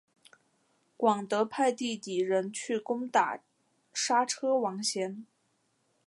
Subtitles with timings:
[0.97, 3.39] 广德派弟弟仁去攻打
[3.93, 5.27] 莎车王贤。